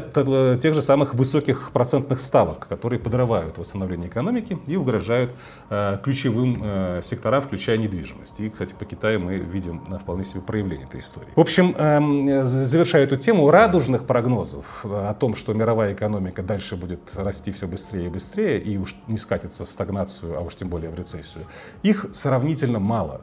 тех 0.60 0.74
же 0.74 0.82
самых 0.82 1.14
высоких 1.14 1.70
процентных 1.72 2.20
ставок, 2.20 2.66
которые 2.68 2.98
подрывают 2.98 3.58
восстановление 3.58 4.08
экономики 4.08 4.58
и 4.66 4.76
угрожают 4.76 5.34
э, 5.68 5.98
ключевым 6.02 6.60
э, 6.62 7.00
секторам, 7.02 7.42
включая 7.42 7.76
недвижимость. 7.76 8.40
И, 8.40 8.48
кстати, 8.48 8.74
по 8.78 8.84
Китаю 8.84 9.20
мы 9.20 9.38
видим 9.38 9.80
вполне 10.00 10.24
себе 10.24 10.40
проявление 10.40 10.86
этой 10.86 11.00
истории. 11.00 11.28
В 11.36 11.40
общем, 11.40 11.74
эм, 11.76 12.46
завершая 12.46 13.04
эту 13.04 13.16
тему, 13.16 13.50
радужных 13.50 14.06
прогнозов 14.06 14.84
о 14.84 15.14
том, 15.14 15.34
что 15.34 15.52
мировая 15.54 15.94
экономика 15.94 16.42
дальше 16.42 16.76
будет 16.76 17.00
расти 17.14 17.52
все 17.52 17.66
быстрее 17.66 18.06
и 18.06 18.08
быстрее 18.08 18.58
и 18.60 18.78
уж 18.78 18.96
не 19.06 19.16
скатится 19.16 19.64
в 19.64 19.70
стагнацию, 19.70 20.38
а 20.38 20.40
уж 20.40 20.54
тем 20.54 20.68
более 20.68 20.90
в 20.90 20.94
рецессию, 20.94 21.44
их 21.82 22.06
сравнительно 22.12 22.78
мало. 22.78 23.22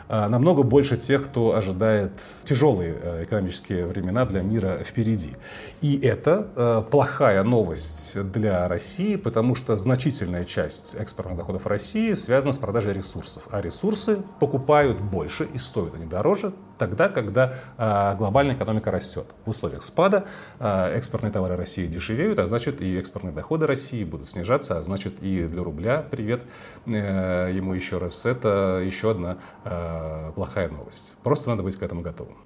А, 0.13 0.27
намного 0.27 0.63
больше 0.63 0.97
тех, 0.97 1.23
кто 1.23 1.55
ожидает 1.55 2.11
тяжелые 2.43 2.97
э, 3.01 3.23
экономические 3.23 3.85
времена 3.85 4.25
для 4.25 4.41
мира 4.41 4.79
впереди. 4.83 5.37
И 5.79 5.97
это 5.99 6.49
э, 6.53 6.83
плохая 6.91 7.43
новость 7.43 8.21
для 8.33 8.67
России, 8.67 9.15
потому 9.15 9.55
что 9.55 9.77
значительная 9.77 10.43
часть 10.43 10.95
экспортных 10.95 11.37
доходов 11.37 11.65
России 11.65 12.13
связана 12.13 12.51
с 12.51 12.57
продажей 12.57 12.91
ресурсов. 12.91 13.43
А 13.51 13.61
ресурсы 13.61 14.21
покупают 14.41 14.99
больше 14.99 15.45
и 15.45 15.57
стоят 15.57 15.95
они 15.95 16.07
дороже 16.07 16.51
тогда, 16.81 17.09
когда 17.09 17.53
а, 17.77 18.15
глобальная 18.15 18.55
экономика 18.55 18.89
растет. 18.89 19.27
В 19.45 19.51
условиях 19.51 19.83
спада 19.83 20.25
а, 20.57 20.91
экспортные 20.95 21.31
товары 21.31 21.55
России 21.55 21.85
дешевеют, 21.85 22.39
а 22.39 22.47
значит 22.47 22.81
и 22.81 22.97
экспортные 22.97 23.31
доходы 23.31 23.67
России 23.67 24.03
будут 24.03 24.29
снижаться, 24.29 24.79
а 24.79 24.81
значит 24.81 25.21
и 25.21 25.43
для 25.45 25.61
рубля, 25.61 26.03
привет 26.09 26.41
э, 26.87 27.51
ему 27.53 27.75
еще 27.75 27.99
раз, 27.99 28.25
это 28.25 28.81
еще 28.83 29.11
одна 29.11 29.37
а, 30.01 30.31
плохая 30.31 30.69
новость. 30.69 31.13
Просто 31.23 31.49
надо 31.49 31.63
быть 31.63 31.75
к 31.75 31.83
этому 31.83 32.01
готовым. 32.01 32.37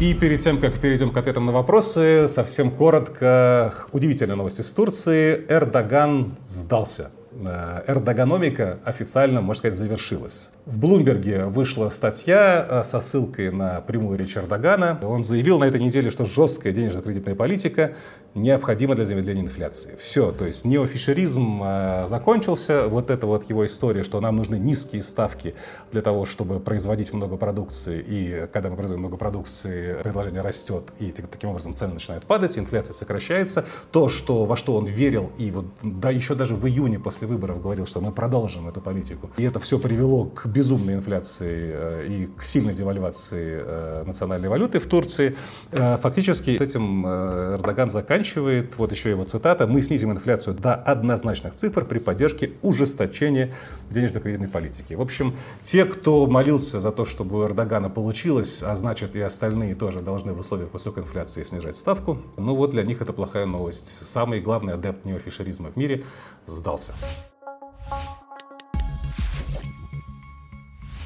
И 0.00 0.12
перед 0.12 0.40
тем, 0.40 0.60
как 0.60 0.74
перейдем 0.80 1.10
к 1.10 1.16
ответам 1.16 1.44
на 1.44 1.52
вопросы, 1.52 2.26
совсем 2.28 2.70
коротко, 2.70 3.72
удивительная 3.92 4.36
новость 4.36 4.60
из 4.60 4.72
Турции. 4.72 5.46
Эрдоган 5.48 6.36
сдался. 6.46 7.10
Э, 7.36 7.82
эрдогономика 7.86 8.78
официально, 8.84 9.40
можно 9.40 9.58
сказать, 9.58 9.76
завершилась. 9.76 10.50
В 10.66 10.78
Блумберге 10.78 11.46
вышла 11.46 11.88
статья 11.88 12.66
э, 12.68 12.84
со 12.84 13.00
ссылкой 13.00 13.50
на 13.50 13.80
прямую 13.80 14.18
речь 14.18 14.36
Эрдогана. 14.36 15.00
Он 15.02 15.22
заявил 15.22 15.58
на 15.58 15.64
этой 15.64 15.80
неделе, 15.80 16.10
что 16.10 16.24
жесткая 16.24 16.72
денежно-кредитная 16.72 17.34
политика 17.34 17.94
необходима 18.34 18.94
для 18.94 19.04
замедления 19.04 19.42
инфляции. 19.42 19.96
Все, 19.98 20.30
то 20.30 20.46
есть 20.46 20.64
неофишеризм 20.64 21.62
э, 21.62 22.06
закончился. 22.06 22.86
Вот 22.86 23.10
это 23.10 23.26
вот 23.26 23.44
его 23.44 23.66
история, 23.66 24.04
что 24.04 24.20
нам 24.20 24.36
нужны 24.36 24.56
низкие 24.56 25.02
ставки 25.02 25.54
для 25.90 26.02
того, 26.02 26.26
чтобы 26.26 26.60
производить 26.60 27.12
много 27.12 27.36
продукции. 27.36 28.04
И 28.06 28.46
когда 28.52 28.70
мы 28.70 28.76
производим 28.76 29.00
много 29.00 29.16
продукции, 29.16 29.94
предложение 30.02 30.40
растет, 30.40 30.84
и 31.00 31.10
таким 31.10 31.50
образом 31.50 31.74
цены 31.74 31.94
начинают 31.94 32.26
падать, 32.26 32.56
инфляция 32.58 32.94
сокращается. 32.94 33.64
То, 33.90 34.08
что, 34.08 34.44
во 34.44 34.56
что 34.56 34.76
он 34.76 34.86
верил, 34.86 35.32
и 35.36 35.50
вот 35.50 35.66
да, 35.82 36.10
еще 36.10 36.34
даже 36.36 36.54
в 36.54 36.66
июне 36.66 37.00
после 37.00 37.23
выборов 37.26 37.62
говорил, 37.62 37.86
что 37.86 38.00
мы 38.00 38.12
продолжим 38.12 38.68
эту 38.68 38.80
политику. 38.80 39.30
И 39.36 39.42
это 39.42 39.60
все 39.60 39.78
привело 39.78 40.26
к 40.26 40.46
безумной 40.46 40.94
инфляции 40.94 41.70
э, 41.74 42.06
и 42.08 42.26
к 42.26 42.42
сильной 42.42 42.74
девальвации 42.74 43.62
э, 43.62 44.04
национальной 44.06 44.48
валюты 44.48 44.78
в 44.78 44.86
Турции. 44.86 45.36
Э, 45.72 45.98
фактически 45.98 46.56
с 46.56 46.60
этим 46.60 47.06
Эрдоган 47.06 47.90
заканчивает, 47.90 48.76
вот 48.78 48.92
еще 48.92 49.10
его 49.10 49.24
цитата, 49.24 49.66
«Мы 49.66 49.82
снизим 49.82 50.12
инфляцию 50.12 50.54
до 50.54 50.74
однозначных 50.74 51.54
цифр 51.54 51.84
при 51.84 51.98
поддержке 51.98 52.52
ужесточения 52.62 53.52
денежно-кредитной 53.90 54.48
политики». 54.48 54.94
В 54.94 55.00
общем, 55.00 55.34
те, 55.62 55.84
кто 55.84 56.26
молился 56.26 56.80
за 56.80 56.92
то, 56.92 57.04
чтобы 57.04 57.40
у 57.40 57.44
Эрдогана 57.44 57.90
получилось, 57.90 58.62
а 58.62 58.76
значит 58.76 59.16
и 59.16 59.20
остальные 59.20 59.74
тоже 59.74 60.00
должны 60.00 60.32
в 60.32 60.40
условиях 60.40 60.72
высокой 60.72 61.02
инфляции 61.02 61.42
снижать 61.42 61.76
ставку, 61.76 62.18
ну 62.36 62.54
вот 62.54 62.70
для 62.70 62.82
них 62.82 63.00
это 63.00 63.12
плохая 63.12 63.46
новость. 63.46 64.06
Самый 64.06 64.40
главный 64.40 64.74
адепт 64.74 65.04
неофишеризма 65.04 65.70
в 65.70 65.76
мире 65.76 66.04
сдался. 66.46 66.94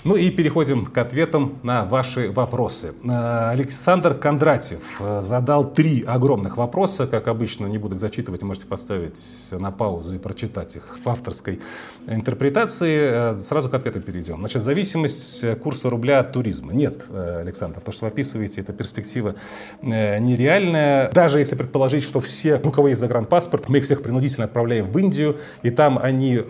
Ну 0.04 0.14
и 0.14 0.30
переходим 0.30 0.86
к 0.86 0.96
ответам 0.96 1.58
на 1.64 1.84
ваши 1.84 2.30
вопросы. 2.30 2.92
Э, 3.02 3.50
Александр 3.50 4.14
Кондратьев 4.14 5.00
э, 5.00 5.22
задал 5.22 5.72
три 5.72 6.04
огромных 6.04 6.56
вопроса. 6.56 7.08
Как 7.08 7.26
обычно, 7.26 7.66
не 7.66 7.78
буду 7.78 7.96
их 7.96 8.00
зачитывать, 8.00 8.42
можете 8.42 8.66
поставить 8.66 9.20
на 9.50 9.72
паузу 9.72 10.14
и 10.14 10.18
прочитать 10.18 10.76
их 10.76 10.98
в 11.04 11.08
авторской 11.08 11.60
интерпретации. 12.06 13.36
Э, 13.36 13.40
сразу 13.40 13.68
к 13.70 13.74
ответам 13.74 14.02
перейдем. 14.02 14.38
Значит, 14.38 14.62
зависимость 14.62 15.44
курса 15.58 15.90
рубля 15.90 16.20
от 16.20 16.32
туризма. 16.32 16.72
Нет, 16.72 17.04
Александр, 17.10 17.80
то, 17.80 17.90
что 17.90 18.04
вы 18.04 18.12
описываете, 18.12 18.60
это 18.60 18.72
перспектива 18.72 19.34
нереальная. 19.82 21.10
Даже 21.10 21.40
если 21.40 21.56
предположить, 21.56 22.04
что 22.04 22.20
все, 22.20 22.60
у 22.62 22.70
кого 22.70 22.88
есть 22.88 23.00
загранпаспорт, 23.00 23.68
мы 23.68 23.78
их 23.78 23.84
всех 23.84 24.02
принудительно 24.02 24.44
отправляем 24.44 24.90
в 24.90 24.98
Индию, 24.98 25.38
и 25.62 25.70
там 25.70 25.98
они 25.98 26.40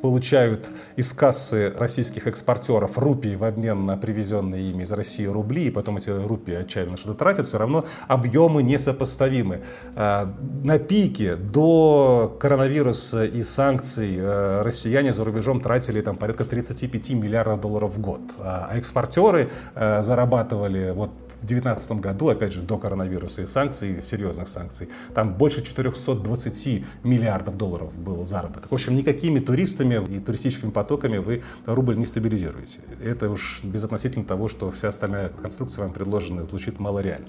получают 0.00 0.70
из 0.96 1.12
кассы 1.12 1.74
российских 1.76 2.26
экспортеров 2.26 2.69
долларов 2.70 2.98
рупий 2.98 3.34
в 3.34 3.42
обмен 3.42 3.84
на 3.84 3.96
привезенные 3.96 4.70
ими 4.70 4.84
из 4.84 4.92
России 4.92 5.26
рубли, 5.26 5.64
и 5.64 5.70
потом 5.70 5.96
эти 5.96 6.10
рупии 6.10 6.54
отчаянно 6.54 6.96
что-то 6.96 7.18
тратят, 7.18 7.46
все 7.46 7.58
равно 7.58 7.84
объемы 8.06 8.62
несопоставимы. 8.62 9.62
А, 9.96 10.32
на 10.62 10.78
пике 10.78 11.34
до 11.34 12.36
коронавируса 12.38 13.24
и 13.24 13.42
санкций 13.42 14.16
э, 14.16 14.62
россияне 14.62 15.12
за 15.12 15.24
рубежом 15.24 15.60
тратили 15.60 16.00
там 16.00 16.16
порядка 16.16 16.44
35 16.44 17.10
миллиардов 17.10 17.60
долларов 17.60 17.96
в 17.96 18.00
год, 18.00 18.20
а 18.38 18.70
экспортеры 18.74 19.50
э, 19.74 20.02
зарабатывали 20.02 20.92
вот 20.94 21.10
в 21.42 21.46
2019 21.46 21.92
году, 21.92 22.28
опять 22.28 22.52
же, 22.52 22.60
до 22.60 22.78
коронавируса 22.78 23.42
и 23.42 23.46
санкций, 23.46 24.02
серьезных 24.02 24.48
санкций, 24.48 24.88
там 25.14 25.34
больше 25.34 25.62
420 25.62 26.84
миллиардов 27.02 27.56
долларов 27.56 27.98
был 27.98 28.24
заработок. 28.24 28.70
В 28.70 28.74
общем, 28.74 28.96
никакими 28.96 29.38
туристами 29.40 30.04
и 30.08 30.20
туристическими 30.20 30.70
потоками 30.70 31.18
вы 31.18 31.42
рубль 31.66 31.96
не 31.96 32.04
стабилизируете. 32.04 32.80
Это 33.02 33.30
уж 33.30 33.60
безотносительно 33.62 34.24
того, 34.24 34.48
что 34.48 34.70
вся 34.70 34.88
остальная 34.88 35.30
конструкция 35.30 35.84
вам 35.84 35.92
предложена 35.92 36.44
звучит 36.44 36.78
малореально. 36.78 37.26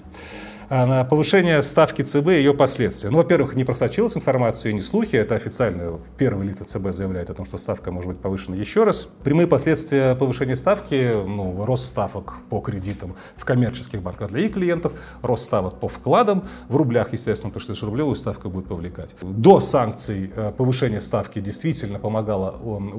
А 0.68 0.86
на 0.86 1.04
повышение 1.04 1.60
ставки 1.60 2.02
ЦБ 2.02 2.28
и 2.28 2.34
ее 2.36 2.54
последствия. 2.54 3.10
Ну, 3.10 3.18
во-первых, 3.18 3.54
не 3.54 3.64
просочилась 3.64 4.16
информация, 4.16 4.72
не 4.72 4.80
слухи, 4.80 5.16
это 5.16 5.34
официально 5.34 6.00
первые 6.16 6.48
лица 6.48 6.64
ЦБ 6.64 6.92
заявляют 6.92 7.30
о 7.30 7.34
том, 7.34 7.44
что 7.44 7.58
ставка 7.58 7.90
может 7.90 8.10
быть 8.10 8.20
повышена 8.20 8.56
еще 8.56 8.84
раз. 8.84 9.08
Прямые 9.22 9.46
последствия 9.46 10.14
повышения 10.14 10.56
ставки, 10.56 11.12
ну, 11.26 11.64
рост 11.64 11.86
ставок 11.86 12.34
по 12.48 12.60
кредитам 12.60 13.16
в 13.36 13.44
коммерческих 13.44 14.01
коммерческих 14.02 14.12
банков 14.12 14.30
для 14.30 14.40
их 14.40 14.52
клиентов, 14.52 14.92
рост 15.22 15.44
ставок 15.44 15.80
по 15.80 15.88
вкладам 15.88 16.44
в 16.68 16.76
рублях, 16.76 17.12
естественно, 17.12 17.52
потому 17.52 17.74
что 17.74 17.86
рублевую 17.86 18.16
ставку 18.16 18.48
будет 18.50 18.66
повлекать. 18.66 19.14
До 19.22 19.60
санкций 19.60 20.30
э, 20.34 20.52
повышение 20.56 21.00
ставки 21.00 21.40
действительно 21.40 21.98
помогало 21.98 22.56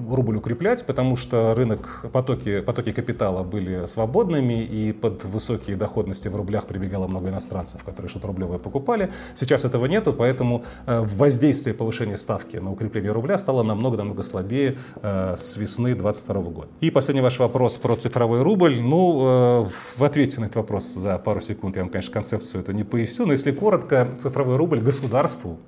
рубль 0.10 0.38
укреплять, 0.38 0.86
потому 0.86 1.16
что 1.16 1.54
рынок, 1.56 2.06
потоки, 2.12 2.62
потоки 2.62 2.92
капитала 2.92 3.44
были 3.44 3.86
свободными, 3.86 4.64
и 4.64 4.94
под 4.94 5.24
высокие 5.26 5.76
доходности 5.76 6.30
в 6.30 6.36
рублях 6.36 6.66
прибегало 6.66 7.08
много 7.08 7.30
иностранцев, 7.30 7.84
которые 7.84 8.10
что-то 8.10 8.28
рублевое 8.28 8.60
покупали. 8.60 9.12
Сейчас 9.36 9.66
этого 9.66 9.86
нету, 9.86 10.14
поэтому 10.14 10.64
э, 10.86 11.00
воздействие 11.02 11.74
повышения 11.74 12.18
ставки 12.18 12.58
на 12.58 12.72
укрепление 12.72 13.12
рубля 13.12 13.38
стало 13.38 13.64
намного-намного 13.64 14.24
слабее 14.24 14.76
э, 15.02 15.36
с 15.38 15.58
весны 15.58 15.96
2022 15.96 16.42
года. 16.52 16.68
И 16.82 16.92
последний 16.92 17.22
ваш 17.22 17.40
вопрос 17.40 17.78
про 17.78 17.96
цифровой 17.96 18.42
рубль. 18.42 18.82
Ну, 18.82 19.68
в 19.98 20.04
ответе 20.04 20.40
на 20.40 20.46
этот 20.46 20.58
вопрос 20.58 20.93
за 20.96 21.18
пару 21.18 21.42
секунд 21.42 21.76
я 21.76 21.84
вам, 21.84 21.90
конечно, 21.90 22.14
концепцию 22.14 22.62
эту 22.62 22.72
не 22.72 22.84
поясню, 22.84 23.26
но 23.26 23.34
если 23.34 23.52
коротко, 23.52 24.10
цифровой 24.18 24.58
рубль 24.58 24.80
государству 24.80 25.60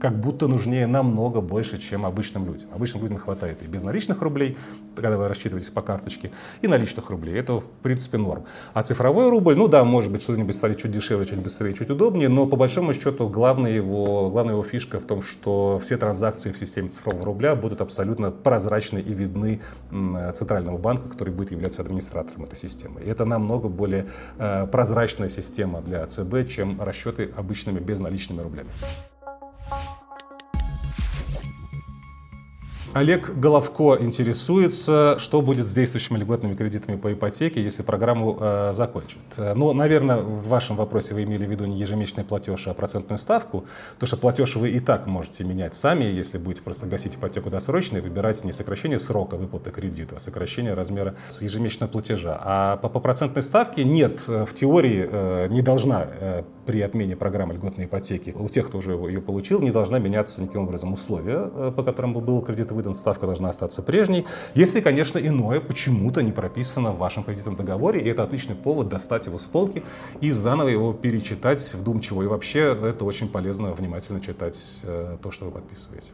как 0.00 0.20
будто 0.20 0.46
нужнее 0.48 0.86
намного 0.86 1.40
больше, 1.40 1.78
чем 1.78 2.06
обычным 2.06 2.46
людям. 2.46 2.70
Обычным 2.72 3.02
людям 3.02 3.18
хватает 3.18 3.62
и 3.62 3.66
безналичных 3.66 4.22
рублей, 4.22 4.56
когда 4.94 5.16
вы 5.16 5.28
рассчитываетесь 5.28 5.70
по 5.70 5.82
карточке, 5.82 6.30
и 6.62 6.68
наличных 6.68 7.10
рублей. 7.10 7.36
Это, 7.36 7.58
в 7.58 7.68
принципе, 7.82 8.18
норм. 8.18 8.44
А 8.74 8.82
цифровой 8.82 9.28
рубль, 9.28 9.56
ну 9.56 9.68
да, 9.68 9.84
может 9.84 10.12
быть, 10.12 10.22
что-нибудь 10.22 10.54
стали 10.54 10.74
чуть 10.74 10.92
дешевле, 10.92 11.26
чуть 11.26 11.42
быстрее, 11.42 11.74
чуть 11.74 11.90
удобнее, 11.90 12.28
но 12.28 12.46
по 12.46 12.56
большому 12.56 12.92
счету 12.92 13.28
главная 13.28 13.72
его, 13.72 14.30
главная 14.30 14.54
его 14.54 14.62
фишка 14.62 15.00
в 15.00 15.04
том, 15.04 15.22
что 15.22 15.78
все 15.78 15.96
транзакции 15.96 16.52
в 16.52 16.58
системе 16.58 16.88
цифрового 16.88 17.24
рубля 17.24 17.54
будут 17.54 17.80
абсолютно 17.80 18.30
прозрачны 18.30 18.98
и 18.98 19.14
видны 19.14 19.60
центральному 20.34 20.78
банку, 20.78 21.08
который 21.08 21.32
будет 21.34 21.50
являться 21.50 21.82
администратором 21.82 22.44
этой 22.44 22.56
системы. 22.56 23.00
И 23.00 23.08
это 23.08 23.24
намного 23.24 23.68
более 23.68 24.06
э, 24.38 24.66
прозрачная 24.66 25.28
система 25.28 25.80
для 25.80 26.06
ЦБ, 26.06 26.48
чем 26.48 26.80
расчеты 26.80 27.30
обычными 27.36 27.80
безналичными 27.80 28.40
рублями. 28.40 28.70
Олег 32.92 33.30
Головко 33.36 33.98
интересуется, 34.00 35.14
что 35.16 35.42
будет 35.42 35.68
с 35.68 35.72
действующими 35.72 36.18
льготными 36.18 36.56
кредитами 36.56 36.96
по 36.96 37.12
ипотеке, 37.12 37.62
если 37.62 37.84
программу 37.84 38.36
э, 38.40 38.72
закончат. 38.72 39.20
Ну, 39.54 39.72
наверное, 39.72 40.16
в 40.16 40.48
вашем 40.48 40.74
вопросе 40.74 41.14
вы 41.14 41.22
имели 41.22 41.46
в 41.46 41.50
виду 41.50 41.66
не 41.66 41.78
ежемесячный 41.78 42.24
платеж, 42.24 42.66
а 42.66 42.74
процентную 42.74 43.20
ставку, 43.20 43.64
потому 43.94 44.08
что 44.08 44.16
платеж 44.16 44.56
вы 44.56 44.70
и 44.70 44.80
так 44.80 45.06
можете 45.06 45.44
менять 45.44 45.74
сами, 45.74 46.02
если 46.02 46.38
будете 46.38 46.62
просто 46.62 46.86
гасить 46.86 47.14
ипотеку 47.14 47.48
досрочно 47.48 47.98
и 47.98 48.00
выбирать 48.00 48.42
не 48.42 48.50
сокращение 48.50 48.98
срока 48.98 49.36
выплаты 49.36 49.70
кредита, 49.70 50.16
а 50.16 50.18
сокращение 50.18 50.74
размера 50.74 51.14
с 51.28 51.42
ежемесячного 51.42 51.92
платежа. 51.92 52.40
А 52.42 52.76
по, 52.78 52.88
по 52.88 52.98
процентной 52.98 53.44
ставке 53.44 53.84
нет, 53.84 54.24
э, 54.26 54.44
в 54.44 54.52
теории 54.52 55.08
э, 55.08 55.46
не 55.48 55.62
должна 55.62 56.08
э, 56.08 56.42
при 56.70 56.82
отмене 56.82 57.16
программы 57.16 57.54
льготной 57.54 57.86
ипотеки 57.86 58.30
у 58.30 58.48
тех, 58.48 58.68
кто 58.68 58.78
уже 58.78 58.92
ее 58.92 59.20
получил, 59.20 59.60
не 59.60 59.72
должна 59.72 59.98
меняться 59.98 60.40
никаким 60.40 60.62
образом 60.62 60.92
условия, 60.92 61.50
э, 61.52 61.72
по 61.74 61.82
которым 61.82 62.14
был 62.14 62.42
кредит 62.42 62.70
выдан, 62.80 62.94
ставка 62.94 63.26
должна 63.26 63.50
остаться 63.50 63.82
прежней, 63.82 64.26
если, 64.54 64.80
конечно, 64.80 65.18
иное 65.18 65.60
почему-то 65.60 66.22
не 66.22 66.32
прописано 66.32 66.92
в 66.92 66.98
вашем 66.98 67.24
кредитном 67.24 67.56
договоре, 67.56 68.00
и 68.00 68.08
это 68.08 68.22
отличный 68.22 68.56
повод 68.56 68.88
достать 68.88 69.26
его 69.26 69.38
с 69.38 69.44
полки 69.44 69.82
и 70.20 70.30
заново 70.30 70.68
его 70.68 70.92
перечитать 70.92 71.74
вдумчиво. 71.74 72.22
И 72.22 72.26
вообще 72.26 72.76
это 72.82 73.04
очень 73.04 73.28
полезно 73.28 73.72
внимательно 73.72 74.20
читать 74.20 74.58
э, 74.84 75.18
то, 75.22 75.30
что 75.30 75.44
вы 75.44 75.50
подписываете. 75.50 76.12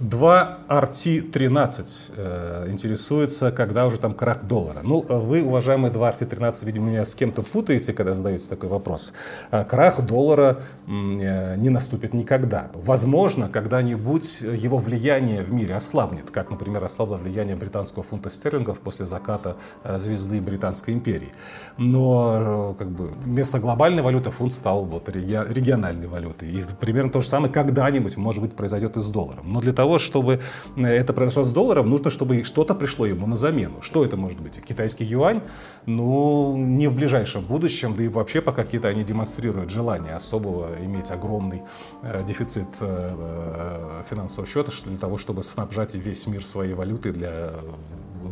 2 0.00 0.58
RT13 0.68 2.12
э, 2.16 2.66
интересуется, 2.70 3.52
когда 3.52 3.86
уже 3.86 3.98
там 3.98 4.14
крах 4.14 4.44
доллара. 4.44 4.80
Ну, 4.82 5.02
вы, 5.02 5.42
уважаемые 5.42 5.92
2 5.92 6.10
RT13, 6.10 6.64
видимо, 6.64 6.90
меня 6.90 7.04
с 7.04 7.14
кем-то 7.14 7.42
путаете, 7.42 7.92
когда 7.92 8.14
задаете 8.14 8.48
такой 8.48 8.68
вопрос. 8.68 9.12
Э, 9.50 9.64
крах 9.64 10.00
доллара 10.02 10.60
э, 10.86 11.56
не 11.56 11.68
наступит 11.68 12.14
никогда. 12.14 12.70
Возможно, 12.74 13.48
когда-нибудь 13.48 14.40
его 14.40 14.78
влияние 14.78 15.42
в 15.42 15.52
мире 15.52 15.74
ослабнет, 15.74 16.30
как, 16.30 16.50
например, 16.50 16.82
ослабло 16.84 17.16
влияние 17.16 17.56
британского 17.56 18.02
фунта 18.02 18.30
стерлингов 18.30 18.80
после 18.80 19.06
заката 19.06 19.56
э, 19.84 19.98
звезды 19.98 20.40
Британской 20.40 20.94
империи. 20.94 21.32
Но 21.76 22.74
э, 22.74 22.78
как 22.78 22.90
бы, 22.90 23.08
вместо 23.24 23.58
глобальной 23.58 24.02
валюты 24.02 24.30
фунт 24.30 24.52
стал 24.52 24.84
вот, 24.84 25.08
региональной 25.08 26.06
валютой. 26.06 26.50
И 26.50 26.62
примерно 26.80 27.10
то 27.10 27.20
же 27.20 27.28
самое 27.28 27.52
когда-нибудь, 27.52 28.16
может 28.16 28.42
быть, 28.42 28.54
произойдет 28.54 28.96
и 28.96 29.00
с 29.00 29.10
долларом. 29.10 29.50
Но 29.50 29.60
для 29.60 29.72
того, 29.72 29.83
того, 29.84 29.98
чтобы 29.98 30.40
э, 30.76 30.86
это 30.86 31.12
произошло 31.12 31.44
с 31.44 31.52
долларом, 31.52 31.90
нужно, 31.90 32.10
чтобы 32.10 32.42
что-то 32.44 32.74
пришло 32.74 33.06
ему 33.06 33.26
на 33.26 33.36
замену. 33.36 33.82
Что 33.82 34.02
это 34.04 34.16
может 34.16 34.40
быть? 34.40 34.62
Китайский 34.68 35.04
юань? 35.04 35.42
Ну, 35.86 36.56
не 36.56 36.88
в 36.88 36.94
ближайшем 36.94 37.44
будущем, 37.44 37.94
да 37.96 38.02
и 38.02 38.08
вообще 38.08 38.40
пока 38.40 38.64
Китай 38.64 38.94
не 38.94 39.04
демонстрирует 39.04 39.70
желание 39.70 40.14
особого 40.14 40.68
иметь 40.80 41.10
огромный 41.10 41.62
э, 42.02 42.24
дефицит 42.26 42.68
э, 42.80 44.02
финансового 44.08 44.50
счета 44.50 44.72
для 44.86 44.98
того, 44.98 45.18
чтобы 45.18 45.42
снабжать 45.42 45.94
весь 45.94 46.26
мир 46.26 46.42
своей 46.42 46.72
валютой 46.74 47.12
для 47.12 47.50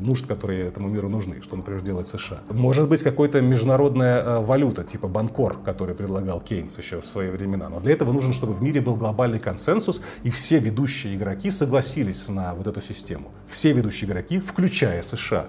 нужд, 0.01 0.27
которые 0.27 0.67
этому 0.69 0.89
миру 0.89 1.09
нужны, 1.09 1.43
что, 1.43 1.57
например, 1.57 1.83
делает 1.83 2.07
США. 2.07 2.41
Может 2.51 2.89
быть, 2.89 3.03
какая-то 3.03 3.41
международная 3.41 4.23
э, 4.23 4.41
валюта, 4.41 4.85
типа 4.85 5.09
Банкор, 5.09 5.59
который 5.65 5.95
предлагал 5.95 6.41
Кейнс 6.41 6.79
еще 6.79 7.01
в 7.01 7.07
свои 7.07 7.31
времена. 7.31 7.69
Но 7.69 7.81
для 7.81 7.93
этого 7.93 8.13
нужно, 8.13 8.33
чтобы 8.33 8.53
в 8.53 8.63
мире 8.63 8.81
был 8.81 8.97
глобальный 8.97 9.39
консенсус, 9.39 10.03
и 10.23 10.31
все 10.31 10.59
ведущие 10.59 11.15
игроки 11.15 11.51
согласились 11.51 12.29
на 12.29 12.55
вот 12.55 12.67
эту 12.67 12.81
систему. 12.81 13.31
Все 13.49 13.73
ведущие 13.73 14.09
игроки, 14.09 14.41
включая 14.41 15.03
США 15.03 15.47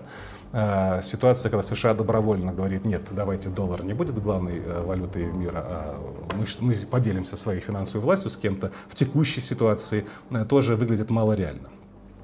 э, 0.52 1.02
ситуация, 1.04 1.50
когда 1.50 1.64
США 1.64 1.94
добровольно 1.94 2.54
говорит, 2.54 2.86
нет, 2.86 3.04
давайте 3.12 3.50
доллар 3.50 3.84
не 3.84 3.94
будет 3.94 4.22
главной 4.22 4.60
э, 4.60 4.82
валютой 4.82 5.26
мира, 5.26 5.66
а 5.66 6.36
мы, 6.36 6.46
мы 6.60 6.76
поделимся 6.90 7.38
своей 7.38 7.60
финансовой 7.60 8.04
властью 8.06 8.30
с 8.32 8.38
кем-то 8.38 8.72
в 8.88 8.96
текущей 8.96 9.42
ситуации, 9.42 10.06
тоже 10.50 10.76
выглядит 10.76 11.10
малореально. 11.10 11.70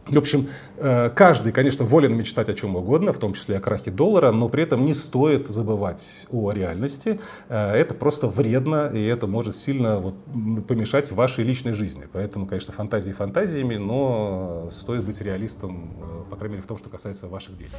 В 0.10 0.17
общем, 0.17 0.50
э, 0.78 1.10
каждый, 1.12 1.52
конечно, 1.52 1.86
волен 1.86 2.17
мечтать 2.17 2.50
о 2.50 2.54
чем 2.56 2.76
угодно, 2.76 3.13
в 3.13 3.19
том 3.19 3.34
числе 3.34 3.58
о 3.58 3.60
крахе 3.60 3.91
доллара, 3.91 4.32
но 4.32 4.50
при 4.50 4.63
этом 4.63 4.86
не 4.86 4.95
стоит 4.95 5.48
забывать 5.48 6.26
о 6.32 6.52
реальности. 6.52 7.19
Э, 7.48 7.74
это 7.74 7.93
просто 7.93 8.28
вредно, 8.28 8.89
и 8.91 9.06
это 9.06 9.28
может 9.28 9.56
сильно 9.56 10.00
вот 10.00 10.15
помешать 10.67 11.12
вашей 11.12 11.43
личной 11.43 11.74
жизни. 11.74 12.08
Поэтому, 12.12 12.48
конечно, 12.48 12.74
фантазии 12.74 13.12
фантазиями, 13.12 13.76
но 13.76 14.67
стоит 14.72 15.06
быть 15.06 15.22
реалистом, 15.22 15.91
э, 16.02 16.32
по 16.32 16.36
крайней 16.38 16.54
мере, 16.56 16.63
в 16.63 16.67
том, 16.67 16.80
что 16.80 16.89
касается 16.89 17.28
ваших 17.28 17.56
денег. 17.58 17.74